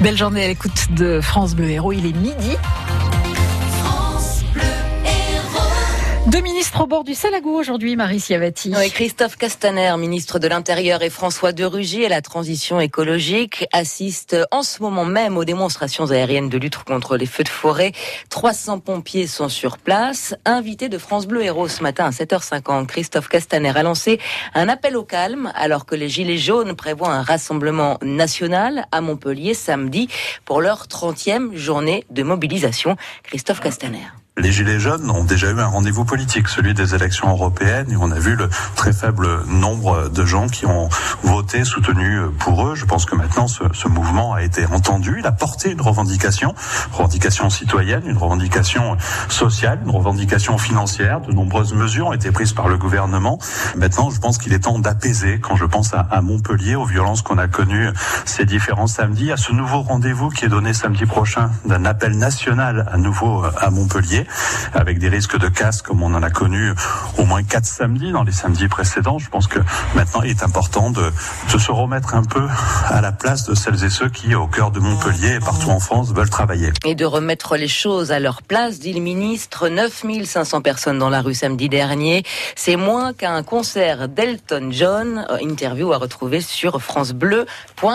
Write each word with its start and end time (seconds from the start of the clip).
Belle 0.00 0.16
journée 0.16 0.44
à 0.44 0.48
l'écoute 0.48 0.92
de 0.92 1.20
France 1.20 1.54
Bleu 1.54 1.68
Héros. 1.70 1.92
Il 1.92 2.06
est 2.06 2.16
midi. 2.16 2.56
Deux 6.28 6.42
ministres 6.42 6.82
au 6.82 6.86
bord 6.86 7.04
du 7.04 7.14
Salagou 7.14 7.54
aujourd'hui, 7.54 7.96
Marie 7.96 8.20
Siavati. 8.20 8.74
Oui, 8.76 8.90
Christophe 8.90 9.36
Castaner, 9.36 9.96
ministre 9.96 10.38
de 10.38 10.46
l'Intérieur, 10.46 11.02
et 11.02 11.08
François 11.08 11.52
de 11.52 11.64
Rugy 11.64 12.02
et 12.02 12.08
la 12.10 12.20
transition 12.20 12.80
écologique 12.80 13.66
assistent 13.72 14.36
en 14.50 14.62
ce 14.62 14.82
moment 14.82 15.06
même 15.06 15.38
aux 15.38 15.46
démonstrations 15.46 16.10
aériennes 16.10 16.50
de 16.50 16.58
lutte 16.58 16.76
contre 16.84 17.16
les 17.16 17.24
feux 17.24 17.44
de 17.44 17.48
forêt. 17.48 17.92
300 18.28 18.80
pompiers 18.80 19.26
sont 19.26 19.48
sur 19.48 19.78
place. 19.78 20.34
Invité 20.44 20.90
de 20.90 20.98
France 20.98 21.26
Bleu 21.26 21.44
Héros 21.44 21.66
ce 21.66 21.82
matin 21.82 22.04
à 22.04 22.10
7h50, 22.10 22.84
Christophe 22.84 23.28
Castaner 23.28 23.72
a 23.74 23.82
lancé 23.82 24.20
un 24.52 24.68
appel 24.68 24.98
au 24.98 25.04
calme 25.04 25.50
alors 25.54 25.86
que 25.86 25.94
les 25.94 26.10
Gilets 26.10 26.36
jaunes 26.36 26.76
prévoient 26.76 27.08
un 27.08 27.22
rassemblement 27.22 27.96
national 28.02 28.84
à 28.92 29.00
Montpellier 29.00 29.54
samedi 29.54 30.08
pour 30.44 30.60
leur 30.60 30.88
30e 30.88 31.56
journée 31.56 32.04
de 32.10 32.22
mobilisation. 32.22 32.96
Christophe 33.22 33.60
Castaner. 33.60 34.08
Les 34.38 34.52
Gilets 34.52 34.78
jaunes 34.78 35.10
ont 35.10 35.24
déjà 35.24 35.50
eu 35.50 35.58
un 35.58 35.66
rendez-vous 35.66 36.04
politique, 36.04 36.46
celui 36.46 36.72
des 36.72 36.94
élections 36.94 37.28
européennes, 37.28 37.90
et 37.90 37.96
on 37.96 38.12
a 38.12 38.18
vu 38.20 38.36
le 38.36 38.48
très 38.76 38.92
faible 38.92 39.44
nombre 39.46 40.08
de 40.10 40.24
gens 40.24 40.46
qui 40.46 40.64
ont 40.64 40.88
voté, 41.24 41.64
soutenu 41.64 42.20
pour 42.38 42.68
eux. 42.68 42.76
Je 42.76 42.84
pense 42.84 43.04
que 43.04 43.16
maintenant 43.16 43.48
ce, 43.48 43.64
ce 43.72 43.88
mouvement 43.88 44.34
a 44.34 44.42
été 44.42 44.64
entendu, 44.66 45.16
il 45.18 45.26
a 45.26 45.32
porté 45.32 45.72
une 45.72 45.80
revendication, 45.80 46.54
revendication 46.92 47.50
citoyenne, 47.50 48.02
une 48.06 48.16
revendication 48.16 48.96
sociale, 49.28 49.80
une 49.84 49.90
revendication 49.90 50.56
financière. 50.56 51.20
De 51.20 51.32
nombreuses 51.32 51.74
mesures 51.74 52.06
ont 52.06 52.12
été 52.12 52.30
prises 52.30 52.52
par 52.52 52.68
le 52.68 52.78
gouvernement. 52.78 53.40
Maintenant, 53.76 54.10
je 54.10 54.20
pense 54.20 54.38
qu'il 54.38 54.52
est 54.52 54.60
temps 54.60 54.78
d'apaiser, 54.78 55.40
quand 55.40 55.56
je 55.56 55.64
pense 55.64 55.94
à, 55.94 56.06
à 56.12 56.20
Montpellier, 56.20 56.76
aux 56.76 56.86
violences 56.86 57.22
qu'on 57.22 57.38
a 57.38 57.48
connues 57.48 57.88
ces 58.24 58.44
différents 58.44 58.86
samedis, 58.86 59.32
à 59.32 59.36
ce 59.36 59.52
nouveau 59.52 59.82
rendez-vous 59.82 60.28
qui 60.28 60.44
est 60.44 60.48
donné 60.48 60.74
samedi 60.74 61.06
prochain 61.06 61.50
d'un 61.64 61.84
appel 61.84 62.16
national 62.16 62.88
à 62.92 62.98
nouveau 62.98 63.42
à 63.44 63.70
Montpellier 63.70 64.27
avec 64.74 64.98
des 64.98 65.08
risques 65.08 65.38
de 65.38 65.48
casse 65.48 65.82
comme 65.82 66.02
on 66.02 66.14
en 66.14 66.22
a 66.22 66.30
connu 66.30 66.72
au 67.18 67.24
moins 67.24 67.42
quatre 67.42 67.66
samedis 67.66 68.12
dans 68.12 68.22
les 68.22 68.32
samedis 68.32 68.68
précédents. 68.68 69.18
Je 69.18 69.28
pense 69.28 69.46
que 69.46 69.60
maintenant 69.94 70.22
il 70.22 70.30
est 70.30 70.42
important 70.42 70.90
de, 70.90 71.12
de 71.52 71.58
se 71.58 71.70
remettre 71.70 72.14
un 72.14 72.24
peu 72.24 72.46
à 72.88 73.00
la 73.00 73.12
place 73.12 73.44
de 73.44 73.54
celles 73.54 73.84
et 73.84 73.90
ceux 73.90 74.08
qui, 74.08 74.34
au 74.34 74.46
cœur 74.46 74.70
de 74.70 74.80
Montpellier 74.80 75.34
et 75.36 75.40
partout 75.40 75.70
en 75.70 75.80
France, 75.80 76.12
veulent 76.12 76.30
travailler. 76.30 76.72
Et 76.84 76.94
de 76.94 77.04
remettre 77.04 77.56
les 77.56 77.68
choses 77.68 78.12
à 78.12 78.20
leur 78.20 78.42
place, 78.42 78.78
dit 78.78 78.92
le 78.92 79.00
ministre. 79.00 79.68
9500 79.68 80.62
personnes 80.62 80.98
dans 80.98 81.10
la 81.10 81.20
rue 81.20 81.34
samedi 81.34 81.68
dernier. 81.68 82.22
C'est 82.56 82.76
moins 82.76 83.12
qu'un 83.12 83.42
concert 83.42 84.08
d'Elton 84.08 84.68
John. 84.70 85.26
Interview 85.42 85.92
à 85.92 85.98
retrouver 85.98 86.40
sur 86.40 86.80
francebleu.fr. 86.80 87.88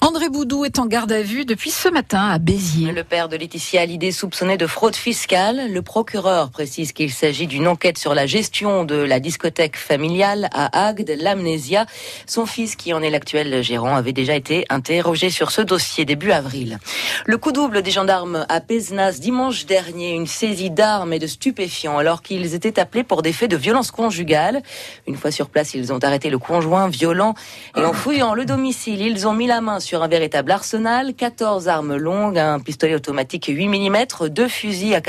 André 0.00 0.28
Boudou 0.28 0.64
est 0.64 0.78
en 0.78 0.86
garde 0.86 1.12
à 1.12 1.22
vue 1.22 1.44
depuis 1.44 1.70
ce 1.70 1.88
matin 1.88 2.28
à 2.28 2.38
Béziers. 2.38 2.92
Le 2.92 3.04
père 3.04 3.28
de 3.28 3.36
Laetitia 3.36 3.82
Hallyday 3.82 4.12
soupçonné 4.12 4.56
de 4.56 4.66
fraude 4.66 4.96
fiscale. 4.96 5.23
Le 5.30 5.80
procureur 5.80 6.50
précise 6.50 6.92
qu'il 6.92 7.10
s'agit 7.10 7.46
d'une 7.46 7.66
enquête 7.66 7.96
sur 7.96 8.14
la 8.14 8.26
gestion 8.26 8.84
de 8.84 8.96
la 8.96 9.20
discothèque 9.20 9.76
familiale 9.76 10.50
à 10.52 10.86
Agde, 10.86 11.10
l'Amnésia. 11.18 11.86
Son 12.26 12.44
fils, 12.44 12.76
qui 12.76 12.92
en 12.92 13.02
est 13.02 13.08
l'actuel 13.08 13.62
gérant, 13.62 13.96
avait 13.96 14.12
déjà 14.12 14.34
été 14.34 14.66
interrogé 14.68 15.30
sur 15.30 15.50
ce 15.50 15.62
dossier 15.62 16.04
début 16.04 16.30
avril. 16.30 16.78
Le 17.24 17.38
coup 17.38 17.52
double 17.52 17.80
des 17.80 17.90
gendarmes 17.90 18.44
à 18.50 18.60
Pézenas 18.60 19.18
dimanche 19.18 19.64
dernier, 19.64 20.12
une 20.12 20.26
saisie 20.26 20.70
d'armes 20.70 21.14
et 21.14 21.18
de 21.18 21.26
stupéfiants 21.26 21.96
alors 21.96 22.20
qu'ils 22.20 22.54
étaient 22.54 22.78
appelés 22.78 23.02
pour 23.02 23.22
des 23.22 23.32
faits 23.32 23.50
de 23.50 23.56
violence 23.56 23.90
conjugale. 23.90 24.62
Une 25.06 25.16
fois 25.16 25.30
sur 25.30 25.48
place, 25.48 25.72
ils 25.72 25.90
ont 25.92 25.98
arrêté 26.00 26.28
le 26.28 26.38
conjoint 26.38 26.88
violent 26.88 27.34
et 27.76 27.84
en 27.84 27.94
fouillant 27.94 28.34
le 28.34 28.44
domicile, 28.44 29.00
ils 29.00 29.26
ont 29.26 29.32
mis 29.32 29.46
la 29.46 29.62
main 29.62 29.80
sur 29.80 30.02
un 30.02 30.08
véritable 30.08 30.50
arsenal, 30.50 31.14
14 31.14 31.66
armes 31.66 31.96
longues, 31.96 32.38
un 32.38 32.60
pistolet 32.60 32.94
automatique 32.94 33.46
8 33.48 33.68
mm, 33.68 34.28
deux 34.28 34.48
fusils 34.48 34.94
à 34.94 35.00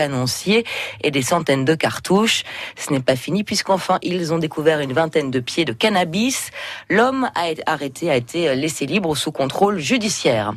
et 1.02 1.12
des 1.12 1.22
centaines 1.22 1.66
de 1.66 1.76
cartouches. 1.76 2.44
Ce 2.78 2.92
n'est 2.92 3.00
pas 3.00 3.16
fini 3.16 3.44
puisqu'enfin, 3.44 4.00
ils 4.02 4.34
ont 4.34 4.38
découvert 4.38 4.80
une 4.80 4.94
vingtaine 4.94 5.32
de 5.32 5.40
pieds 5.40 5.66
de 5.66 5.74
cannabis. 5.74 6.52
L'homme 6.90 7.30
a 7.36 7.50
été 7.50 7.64
arrêté 7.66 8.10
a 8.10 8.16
été 8.16 8.56
laissé 8.56 8.86
libre 8.86 9.16
sous 9.16 9.32
contrôle 9.32 9.80
judiciaire. 9.80 10.54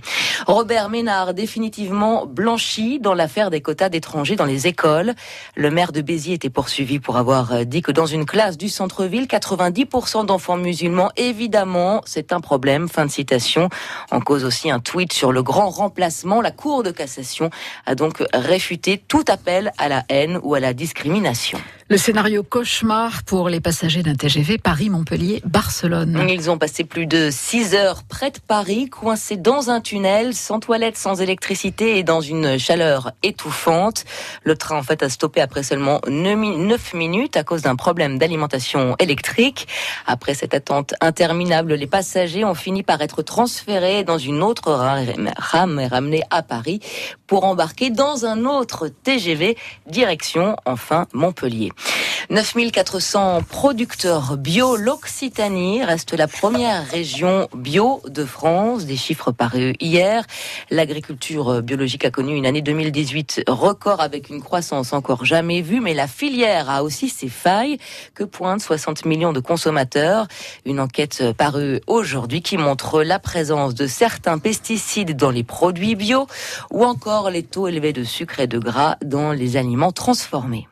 Robert 0.47 0.89
Ménard, 0.89 1.35
définitivement 1.35 2.27
blanchi 2.27 2.99
dans 3.01 3.15
l'affaire 3.15 3.51
des 3.51 3.61
quotas 3.61 3.89
d'étrangers 3.89 4.37
dans 4.37 4.45
les 4.45 4.67
écoles. 4.67 5.15
Le 5.57 5.71
maire 5.71 5.93
de 5.93 6.01
Béziers 6.01 6.35
était 6.35 6.51
poursuivi 6.51 6.99
pour 6.99 7.17
avoir 7.17 7.65
dit 7.67 7.83
que 7.83 7.93
dans 7.93 8.07
une 8.07 8.27
classe 8.27 8.57
du 8.57 8.69
centre-ville, 8.69 9.27
90% 9.27 10.27
d'enfants 10.27 10.57
musulmans, 10.57 11.11
évidemment, 11.17 12.03
c'est 12.05 12.33
un 12.33 12.41
problème. 12.41 12.89
Fin 12.89 13.07
de 13.07 13.11
citation. 13.11 13.69
En 14.11 14.21
cause 14.21 14.45
aussi 14.45 14.71
un 14.71 14.81
tweet 14.81 15.13
sur 15.13 15.33
le 15.33 15.43
grand 15.43 15.71
remplacement. 15.71 16.41
La 16.41 16.51
Cour 16.51 16.83
de 16.83 16.91
cassation 16.91 17.51
a 17.87 17.95
donc 17.95 18.23
réfuté 18.33 19.03
tout 19.09 19.25
appel 19.29 19.73
à 19.79 19.89
la 19.89 20.05
haine 20.09 20.39
ou 20.43 20.55
à 20.55 20.61
la 20.61 20.73
discrimination. 20.73 21.59
Le 21.91 21.97
scénario 21.97 22.43
cauchemar 22.43 23.23
pour 23.23 23.49
les 23.49 23.63
passagers 23.63 24.03
d'un 24.03 24.15
TGV 24.15 24.59
Paris-Montpellier-Barcelone. 24.59 26.27
Ils 26.29 26.51
ont 26.51 26.59
passé 26.59 26.85
plus 26.85 27.07
de 27.07 27.31
6 27.33 27.75
heures 27.75 28.03
près 28.03 28.31
de 28.31 28.39
Paris, 28.47 28.91
coincés 28.91 29.39
dans 29.39 29.71
un 29.71 29.81
tunnel, 29.81 30.35
sans 30.35 30.61
toilette, 30.61 30.99
sans 30.99 31.23
électricité 31.23 31.97
et 31.97 32.03
dans 32.03 32.21
une 32.21 32.59
chaleur 32.59 33.13
étouffante. 33.23 34.05
Le 34.43 34.55
train, 34.55 34.77
en 34.77 34.83
fait, 34.83 35.03
a 35.03 35.09
stoppé 35.09 35.41
après 35.41 35.63
seulement 35.63 36.03
9 36.07 36.93
minutes 36.93 37.39
à 37.39 37.43
cause 37.43 37.63
d'un 37.63 37.75
problème 37.75 38.19
d'alimentation 38.19 38.95
électrique. 38.99 39.67
Après 40.07 40.35
cette 40.35 40.53
attente 40.53 40.93
interminable, 41.01 41.73
les 41.73 41.87
passagers 41.87 42.45
ont 42.45 42.55
fini 42.55 42.83
par 42.83 43.01
être 43.01 43.23
transférés 43.23 44.05
dans 44.05 44.19
une 44.19 44.43
autre 44.43 44.73
rame 44.73 45.81
et 45.81 45.87
ramenés 45.87 46.23
à 46.29 46.43
Paris 46.43 46.81
pour 47.27 47.45
embarquer 47.45 47.89
dans 47.89 48.27
un 48.27 48.45
autre 48.45 48.89
TGV 48.89 49.57
direction, 49.87 50.55
enfin, 50.67 51.07
Montpellier. 51.15 51.71
9400 52.31 53.43
producteurs 53.49 54.37
bio. 54.37 54.77
L'Occitanie 54.77 55.83
reste 55.83 56.13
la 56.13 56.29
première 56.29 56.87
région 56.87 57.49
bio 57.55 58.03
de 58.07 58.25
France. 58.25 58.85
Des 58.85 58.97
chiffres 58.97 59.33
parus 59.33 59.75
hier. 59.81 60.25
L'agriculture 60.71 61.63
biologique 61.63 62.05
a 62.05 62.11
connu 62.11 62.37
une 62.37 62.45
année 62.45 62.61
2018 62.61 63.45
record 63.49 64.01
avec 64.01 64.29
une 64.29 64.43
croissance 64.43 64.93
encore 64.93 65.25
jamais 65.25 65.63
vue, 65.63 65.81
mais 65.81 65.95
la 65.95 66.07
filière 66.07 66.69
a 66.69 66.83
aussi 66.83 67.09
ses 67.09 67.29
failles 67.29 67.79
que 68.15 68.25
pointent 68.25 68.61
60 68.61 69.05
millions 69.05 69.33
de 69.33 69.41
consommateurs. 69.41 70.27
Une 70.67 70.81
enquête 70.81 71.33
parue 71.37 71.81
aujourd'hui 71.87 72.43
qui 72.43 72.59
montre 72.59 73.03
la 73.03 73.19
présence 73.19 73.75
de 73.75 73.87
certains 73.87 74.39
pesticides 74.39 75.17
dans 75.17 75.31
les 75.31 75.45
produits 75.45 75.95
bio 75.95 76.27
ou 76.71 76.85
encore 76.85 77.31
les 77.31 77.43
taux 77.43 77.69
élevés 77.69 77.93
de 77.93 78.05
sucre 78.05 78.41
et 78.41 78.47
de 78.47 78.59
gras 78.59 78.97
dans 79.03 79.33
les 79.33 79.57
aliments 79.57 79.93
transformés. 79.93 80.69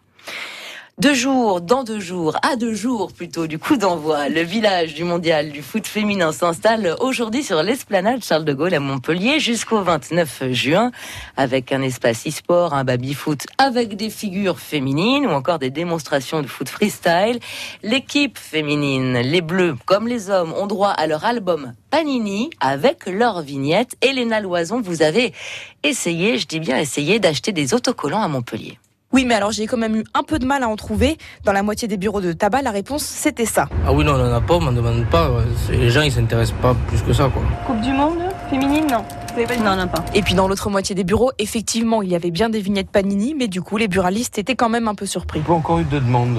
Deux 0.99 1.13
jours, 1.13 1.61
dans 1.61 1.85
deux 1.85 2.01
jours, 2.01 2.39
à 2.43 2.57
deux 2.57 2.73
jours 2.73 3.13
plutôt 3.13 3.47
du 3.47 3.59
coup 3.59 3.77
d'envoi, 3.77 4.31
le 4.31 4.41
village 4.41 4.95
du 4.95 5.05
mondial 5.05 5.51
du 5.51 5.61
foot 5.61 5.87
féminin 5.87 6.33
s'installe 6.33 6.97
aujourd'hui 7.01 7.43
sur 7.43 7.63
l'esplanade 7.63 8.25
Charles 8.25 8.47
de 8.47 8.55
Gaulle 8.55 8.73
à 8.73 8.81
Montpellier 8.81 9.39
jusqu'au 9.39 9.83
29 9.83 10.53
juin 10.53 10.93
avec 11.37 11.71
un 11.71 11.83
espace 11.83 12.27
e-sport, 12.27 12.73
un 12.73 12.85
baby-foot 12.85 13.47
avec 13.59 13.95
des 13.97 14.09
figures 14.09 14.59
féminines 14.59 15.27
ou 15.27 15.33
encore 15.33 15.59
des 15.59 15.69
démonstrations 15.69 16.41
de 16.41 16.47
foot 16.47 16.71
freestyle. 16.71 17.41
L'équipe 17.83 18.39
féminine, 18.39 19.19
les 19.19 19.43
Bleus 19.43 19.77
comme 19.85 20.09
les 20.09 20.31
hommes, 20.31 20.55
ont 20.55 20.67
droit 20.67 20.93
à 20.93 21.07
leur 21.07 21.27
album 21.27 21.75
Panini 21.91 22.49
avec 22.59 23.05
leur 23.05 23.43
vignette. 23.43 23.99
Elena 24.01 24.41
Loison, 24.41 24.81
vous 24.81 25.03
avez 25.03 25.35
essayé, 25.83 26.39
je 26.39 26.47
dis 26.47 26.59
bien 26.59 26.79
essayé, 26.79 27.19
d'acheter 27.19 27.53
des 27.53 27.75
autocollants 27.75 28.23
à 28.23 28.29
Montpellier. 28.29 28.79
Oui, 29.17 29.25
mais 29.25 29.35
alors 29.35 29.51
j'ai 29.51 29.67
quand 29.67 29.79
même 29.79 29.97
eu 29.97 30.05
un 30.13 30.23
peu 30.23 30.39
de 30.39 30.45
mal 30.45 30.63
à 30.63 30.69
en 30.69 30.77
trouver. 30.77 31.17
Dans 31.43 31.53
la 31.55 31.63
moitié 31.63 31.89
des 31.89 31.97
bureaux 31.97 32.21
de 32.21 32.35
tabac, 32.35 32.61
la 32.61 32.71
réponse 32.71 33.03
c'était 33.03 33.47
ça. 33.47 33.67
Ah 33.87 33.95
oui, 33.95 34.05
non, 34.05 34.13
on 34.13 34.19
n'en 34.19 34.31
a 34.31 34.43
pas, 34.43 34.57
on 34.57 34.61
m'en 34.61 34.73
demande 34.73 35.07
pas. 35.07 35.31
Les 35.71 35.89
gens 35.89 36.03
ils 36.03 36.13
s'intéressent 36.13 36.61
pas 36.61 36.77
plus 36.87 37.01
que 37.01 37.15
ça, 37.15 37.31
quoi. 37.33 37.43
Coupe 37.67 37.81
du 37.81 37.95
monde 37.95 38.19
féminine, 38.51 38.87
non. 38.91 39.03
Vous 39.33 39.39
avez 39.39 39.47
pas 39.47 39.57
dit 39.57 39.63
non, 39.63 39.75
non, 39.75 39.89
pas. 39.89 40.05
Et 40.13 40.21
puis 40.21 40.35
dans 40.35 40.47
l'autre 40.47 40.69
moitié 40.69 40.95
des 40.95 41.05
bureaux, 41.05 41.31
effectivement, 41.39 42.03
il 42.03 42.11
y 42.11 42.15
avait 42.15 42.31
bien 42.31 42.51
des 42.51 42.61
vignettes 42.61 42.91
Panini, 42.91 43.35
mais 43.35 43.49
du 43.49 43.63
coup, 43.63 43.79
les 43.79 43.89
buralistes 43.89 44.37
étaient 44.37 44.55
quand 44.55 44.69
même 44.69 44.87
un 44.87 44.95
peu 44.95 45.07
surpris. 45.07 45.41
Pas 45.41 45.55
encore 45.55 45.79
eu 45.79 45.85
de 45.85 45.99
demande. 45.99 46.37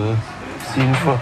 C'est 0.76 0.82
une 0.82 0.94
fois. 0.94 1.20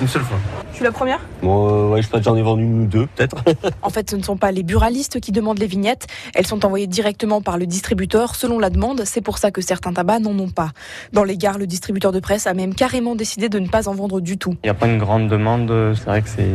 Une 0.00 0.08
seule 0.08 0.22
fois. 0.22 0.38
Je 0.70 0.76
suis 0.76 0.84
la 0.84 0.92
première 0.92 1.20
Bon, 1.42 1.68
euh, 1.68 1.88
ouais, 1.88 2.02
je 2.02 2.08
pense 2.08 2.20
que 2.20 2.24
j'en 2.24 2.36
ai 2.36 2.42
vendu 2.42 2.62
une 2.62 2.82
ou 2.82 2.86
deux, 2.86 3.06
peut-être. 3.14 3.36
En 3.82 3.90
fait, 3.90 4.10
ce 4.10 4.16
ne 4.16 4.22
sont 4.22 4.36
pas 4.36 4.50
les 4.52 4.62
buralistes 4.62 5.20
qui 5.20 5.32
demandent 5.32 5.58
les 5.58 5.66
vignettes. 5.66 6.06
Elles 6.34 6.46
sont 6.46 6.64
envoyées 6.64 6.86
directement 6.86 7.42
par 7.42 7.58
le 7.58 7.66
distributeur 7.66 8.34
selon 8.34 8.58
la 8.58 8.70
demande. 8.70 9.02
C'est 9.04 9.20
pour 9.20 9.38
ça 9.38 9.50
que 9.50 9.60
certains 9.60 9.92
tabacs 9.92 10.22
n'en 10.22 10.38
ont 10.38 10.48
pas. 10.48 10.70
Dans 11.12 11.24
les 11.24 11.36
gares, 11.36 11.58
le 11.58 11.66
distributeur 11.66 12.12
de 12.12 12.20
presse 12.20 12.46
a 12.46 12.54
même 12.54 12.74
carrément 12.74 13.14
décidé 13.14 13.48
de 13.48 13.58
ne 13.58 13.68
pas 13.68 13.88
en 13.88 13.94
vendre 13.94 14.20
du 14.20 14.38
tout. 14.38 14.54
Il 14.62 14.66
n'y 14.66 14.70
a 14.70 14.74
pas 14.74 14.86
une 14.86 14.98
grande 14.98 15.28
demande. 15.28 15.72
C'est 15.96 16.04
vrai 16.04 16.22
que 16.22 16.28
c'est. 16.28 16.48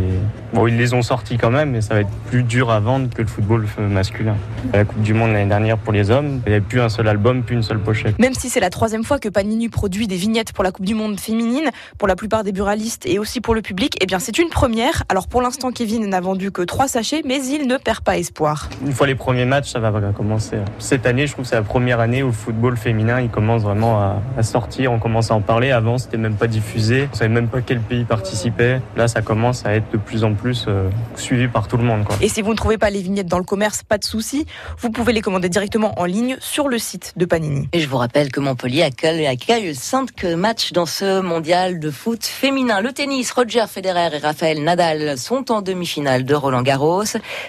Bon, 0.53 0.67
ils 0.67 0.77
les 0.77 0.93
ont 0.93 1.01
sortis 1.01 1.37
quand 1.37 1.51
même, 1.51 1.71
mais 1.71 1.81
ça 1.81 1.93
va 1.93 2.01
être 2.01 2.09
plus 2.27 2.43
dur 2.43 2.71
à 2.71 2.79
vendre 2.79 3.09
que 3.13 3.21
le 3.21 3.27
football 3.27 3.67
masculin. 3.77 4.37
À 4.73 4.77
la 4.77 4.85
Coupe 4.85 5.01
du 5.01 5.13
Monde 5.13 5.33
l'année 5.33 5.49
dernière 5.49 5.77
pour 5.77 5.93
les 5.93 6.09
hommes, 6.09 6.41
il 6.45 6.49
n'y 6.49 6.55
avait 6.55 6.65
plus 6.65 6.81
un 6.81 6.89
seul 6.89 7.07
album, 7.07 7.43
plus 7.43 7.55
une 7.55 7.63
seule 7.63 7.79
pochette. 7.79 8.17
Même 8.17 8.33
si 8.33 8.49
c'est 8.49 8.59
la 8.59 8.69
troisième 8.69 9.03
fois 9.03 9.19
que 9.19 9.29
Panini 9.29 9.69
produit 9.69 10.07
des 10.07 10.15
vignettes 10.17 10.53
pour 10.53 10.63
la 10.63 10.71
Coupe 10.71 10.85
du 10.85 10.95
Monde 10.95 11.19
féminine, 11.19 11.69
pour 11.97 12.07
la 12.07 12.15
plupart 12.15 12.43
des 12.43 12.51
buralistes 12.51 13.05
et 13.05 13.19
aussi 13.19 13.34
pour 13.41 13.55
le 13.55 13.61
public, 13.61 13.97
Eh 14.01 14.05
bien, 14.05 14.19
c'est 14.19 14.37
une 14.37 14.49
première. 14.49 15.03
Alors 15.09 15.27
pour 15.27 15.41
l'instant, 15.41 15.71
Kevin 15.71 16.07
n'a 16.07 16.21
vendu 16.21 16.51
que 16.51 16.61
trois 16.61 16.87
sachets, 16.87 17.21
mais 17.25 17.43
il 17.45 17.67
ne 17.67 17.77
perd 17.77 18.01
pas 18.01 18.17
espoir. 18.17 18.69
Une 18.85 18.93
fois 18.93 19.07
les 19.07 19.15
premiers 19.15 19.45
matchs, 19.45 19.71
ça 19.71 19.79
va 19.79 19.91
commencer. 20.11 20.57
Cette 20.79 21.05
année, 21.05 21.27
je 21.27 21.33
trouve 21.33 21.45
que 21.45 21.49
c'est 21.49 21.55
la 21.55 21.61
première 21.61 21.99
année 21.99 22.23
où 22.23 22.27
le 22.27 22.33
football 22.33 22.77
féminin, 22.77 23.21
il 23.21 23.29
commence 23.29 23.63
vraiment 23.63 23.99
à, 23.99 24.43
sortir. 24.43 24.91
On 24.91 24.99
commence 24.99 25.31
à 25.31 25.35
en 25.35 25.41
parler. 25.41 25.71
Avant, 25.71 25.97
c'était 25.97 26.17
même 26.17 26.35
pas 26.35 26.47
diffusé. 26.47 27.09
On 27.11 27.15
savait 27.15 27.33
même 27.33 27.47
pas 27.47 27.61
quel 27.61 27.79
pays 27.79 28.03
participait. 28.03 28.81
Là, 28.95 29.07
ça 29.07 29.21
commence 29.21 29.65
à 29.65 29.73
être 29.73 29.91
de 29.91 29.97
plus 29.97 30.23
en 30.23 30.33
plus 30.33 30.65
euh, 30.67 30.89
suivi 31.15 31.47
par 31.47 31.67
tout 31.67 31.77
le 31.77 31.83
monde. 31.83 32.03
Et 32.21 32.29
si 32.29 32.41
vous 32.41 32.51
ne 32.51 32.57
trouvez 32.57 32.77
pas 32.77 32.89
les 32.89 33.01
vignettes 33.01 33.27
dans 33.27 33.37
le 33.37 33.43
commerce, 33.43 33.83
pas 33.83 33.97
de 33.97 34.03
souci. 34.03 34.45
Vous 34.79 34.89
pouvez 34.89 35.13
les 35.13 35.21
commander 35.21 35.49
directement 35.49 35.99
en 35.99 36.05
ligne 36.05 36.37
sur 36.39 36.67
le 36.67 36.77
site 36.77 37.13
de 37.15 37.25
Panini. 37.25 37.67
Et 37.73 37.79
je 37.79 37.87
vous 37.87 37.97
rappelle 37.97 38.31
que 38.31 38.39
Montpellier 38.39 38.83
accueille, 38.83 39.27
accueille 39.27 39.73
5 39.73 40.23
matchs 40.37 40.71
dans 40.71 40.85
ce 40.85 41.21
mondial 41.21 41.79
de 41.79 41.91
foot 41.91 42.23
féminin. 42.23 42.81
Le 42.81 42.91
tennis, 42.91 43.24
Roger 43.31 43.65
Federer 43.67 44.09
et 44.13 44.17
Raphaël 44.17 44.63
Nadal 44.63 45.17
sont 45.17 45.51
en 45.51 45.61
demi-finale 45.61 46.25
de 46.25 46.35
Roland 46.35 46.61
Garros. 46.61 47.03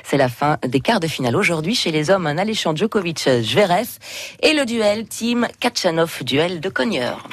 C'est 0.04 0.16
la 0.16 0.28
fin 0.28 0.58
des 0.66 0.80
quarts 0.80 1.00
de 1.00 1.06
finale 1.06 1.36
aujourd'hui 1.36 1.74
chez 1.74 1.90
les 1.90 2.10
hommes, 2.10 2.26
un 2.26 2.38
alléchant 2.38 2.74
Djokovic-Zverev 2.74 3.88
et 4.42 4.54
le 4.54 4.64
duel 4.64 5.06
team 5.06 5.46
Kachanov, 5.60 6.22
duel 6.24 6.60
de 6.60 6.68
cogneurs. 6.68 7.28